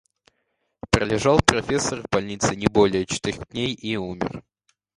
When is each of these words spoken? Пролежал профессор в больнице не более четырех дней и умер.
Пролежал 0.89 1.39
профессор 1.45 2.01
в 2.01 2.05
больнице 2.11 2.55
не 2.55 2.65
более 2.65 3.05
четырех 3.05 3.47
дней 3.49 3.71
и 3.75 3.97
умер. 3.97 4.43